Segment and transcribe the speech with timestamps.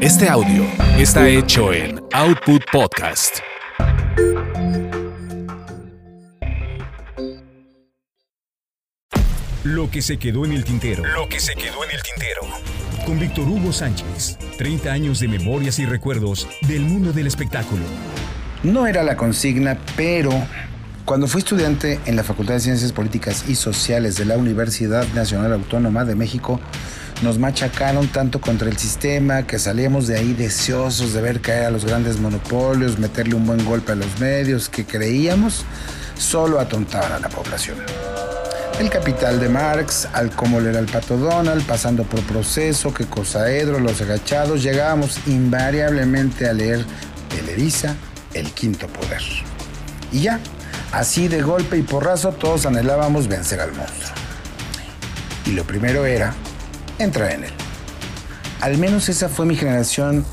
[0.00, 0.64] Este audio
[0.96, 3.40] está hecho en Output Podcast.
[9.64, 11.04] Lo que se quedó en el tintero.
[11.04, 12.40] Lo que se quedó en el tintero.
[13.04, 14.38] Con Víctor Hugo Sánchez.
[14.56, 17.84] 30 años de memorias y recuerdos del mundo del espectáculo.
[18.62, 20.30] No era la consigna, pero
[21.04, 25.52] cuando fui estudiante en la Facultad de Ciencias Políticas y Sociales de la Universidad Nacional
[25.52, 26.60] Autónoma de México,
[27.22, 31.70] nos machacaron tanto contra el sistema que salíamos de ahí deseosos de ver caer a
[31.70, 35.64] los grandes monopolios, meterle un buen golpe a los medios que creíamos
[36.16, 37.78] solo atontaban a la población.
[38.78, 43.80] El capital de Marx, al cómo leer al pato Donald, pasando por proceso, que cosaedro,
[43.80, 46.84] los agachados, llegábamos invariablemente a leer
[47.28, 47.96] Televisa,
[48.34, 49.22] el quinto poder.
[50.12, 50.38] Y ya,
[50.92, 54.14] así de golpe y porrazo, todos anhelábamos vencer al monstruo.
[55.46, 56.34] Y lo primero era
[56.98, 57.52] entrar en él.
[58.60, 60.24] Al menos esa fue mi generación,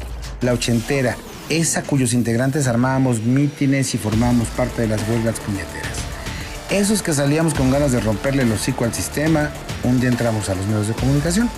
[0.42, 1.16] la ochentera,
[1.50, 5.98] esa cuyos integrantes armábamos mítines y formábamos parte de las huelgas puñeteras.
[6.72, 9.52] Esos que salíamos con ganas de romperle el hocico al sistema,
[9.84, 11.50] un día entramos a los medios de comunicación.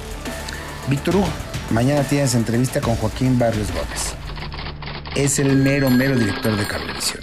[0.90, 1.30] Víctor Hugo,
[1.72, 4.16] mañana tienes entrevista con Joaquín Barrios Gómez.
[5.16, 7.22] Es el mero, mero director de Cablevisión.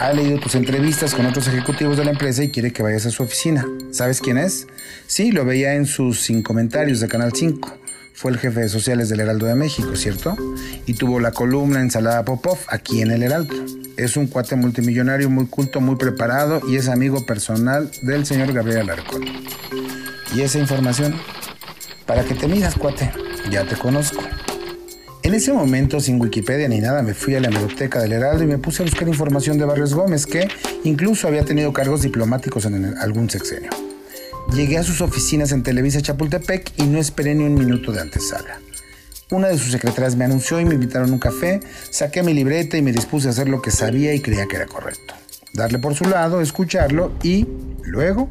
[0.00, 3.10] Ha leído tus entrevistas con otros ejecutivos de la empresa y quiere que vayas a
[3.10, 3.66] su oficina.
[3.92, 4.66] ¿Sabes quién es?
[5.06, 7.70] Sí, lo veía en sus sin comentarios de Canal 5.
[8.14, 10.38] Fue el jefe de sociales del Heraldo de México, ¿cierto?
[10.86, 13.54] Y tuvo la columna Ensalada Popov aquí en el Heraldo.
[13.98, 18.80] Es un cuate multimillonario, muy culto, muy preparado y es amigo personal del señor Gabriel
[18.80, 19.26] Alarcón.
[20.34, 21.14] ¿Y esa información?
[22.06, 23.12] Para que te midas, cuate.
[23.50, 24.22] Ya te conozco.
[25.30, 28.48] En ese momento, sin Wikipedia ni nada, me fui a la biblioteca del Heraldo y
[28.48, 30.48] me puse a buscar información de Barrios Gómez, que
[30.82, 33.70] incluso había tenido cargos diplomáticos en algún sexenio.
[34.52, 38.58] Llegué a sus oficinas en Televisa Chapultepec y no esperé ni un minuto de antesala.
[39.30, 42.76] Una de sus secretarias me anunció y me invitaron a un café, saqué mi libreta
[42.76, 45.14] y me dispuse a hacer lo que sabía y creía que era correcto.
[45.54, 47.46] Darle por su lado, escucharlo y,
[47.84, 48.28] luego,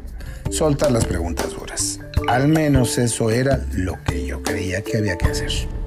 [0.50, 1.98] soltar las preguntas duras.
[2.28, 5.79] Al menos eso era lo que yo creía que había que hacer.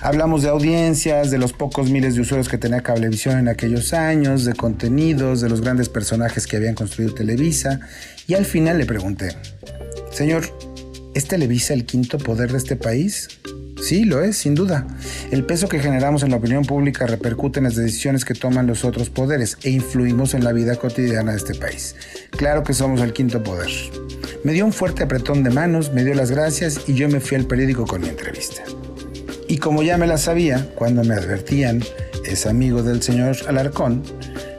[0.00, 4.44] Hablamos de audiencias, de los pocos miles de usuarios que tenía Cablevisión en aquellos años,
[4.44, 7.80] de contenidos, de los grandes personajes que habían construido Televisa,
[8.28, 9.34] y al final le pregunté,
[10.12, 10.44] Señor,
[11.14, 13.28] ¿es Televisa el quinto poder de este país?
[13.82, 14.86] Sí, lo es, sin duda.
[15.32, 18.84] El peso que generamos en la opinión pública repercute en las decisiones que toman los
[18.84, 21.96] otros poderes e influimos en la vida cotidiana de este país.
[22.30, 23.70] Claro que somos el quinto poder.
[24.44, 27.36] Me dio un fuerte apretón de manos, me dio las gracias y yo me fui
[27.36, 28.62] al periódico con mi entrevista.
[29.48, 31.82] Y como ya me la sabía, cuando me advertían,
[32.24, 34.02] es amigo del señor Alarcón,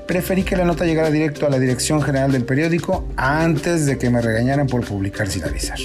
[0.07, 4.09] preferí que la nota llegara directo a la dirección general del periódico antes de que
[4.09, 5.77] me regañaran por publicar sin avisar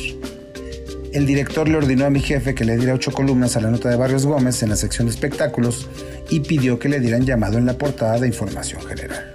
[1.14, 3.88] el director le ordenó a mi jefe que le diera ocho columnas a la nota
[3.88, 5.88] de Barrios Gómez en la sección de espectáculos
[6.28, 9.32] y pidió que le dieran llamado en la portada de información general.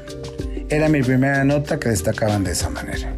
[0.68, 3.16] Era mi primera nota que destacaban de esa manera.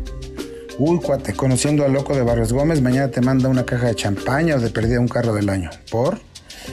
[0.78, 4.56] Uy, cuate, conociendo al loco de Barrios Gómez, mañana te manda una caja de champaña
[4.56, 5.72] o de perdida un carro del año.
[5.90, 6.20] ¿Por?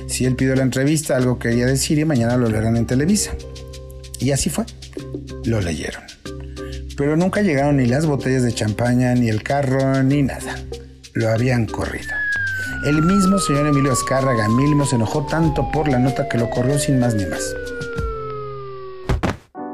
[0.07, 3.33] Si él pidió la entrevista, algo quería decir y mañana lo leerán en Televisa.
[4.21, 4.65] Y así fue.
[5.45, 6.03] Lo leyeron.
[6.97, 10.57] Pero nunca llegaron ni las botellas de champaña, ni el carro, ni nada
[11.19, 12.11] lo habían corrido.
[12.85, 16.79] El mismo señor Emilio Azcárraga Milmo se enojó tanto por la nota que lo corrió
[16.79, 17.43] sin más ni más.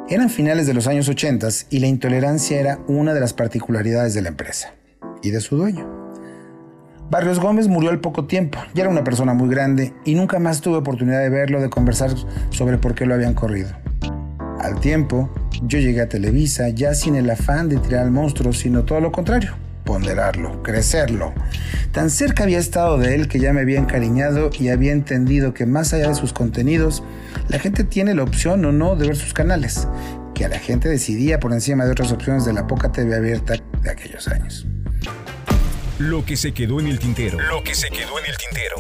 [0.09, 4.23] Eran finales de los años 80 y la intolerancia era una de las particularidades de
[4.23, 4.75] la empresa
[5.23, 5.94] y de su dueño.
[7.11, 10.61] Barrios Gómez murió al poco tiempo, ya era una persona muy grande y nunca más
[10.61, 12.11] tuve oportunidad de verlo, de conversar
[12.51, 13.71] sobre por qué lo habían corrido.
[14.61, 15.29] Al tiempo,
[15.63, 19.13] yo llegué a Televisa ya sin el afán de tirar al monstruo, sino todo lo
[19.13, 19.55] contrario
[19.85, 21.33] ponderarlo, crecerlo.
[21.93, 25.67] Tan cerca había estado de él que ya me había encariñado y había entendido que
[25.67, 27.03] más allá de sus contenidos,
[27.49, 29.87] la gente tiene la opción o no de ver sus canales,
[30.35, 33.55] que a la gente decidía por encima de otras opciones de la poca TV abierta
[33.83, 34.67] de aquellos años.
[35.99, 37.39] Lo que se quedó en el tintero.
[37.39, 38.77] Lo que se quedó en el tintero.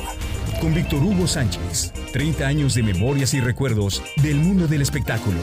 [0.60, 5.38] Con Víctor Hugo Sánchez, 30 años de memorias y recuerdos del mundo del espectáculo.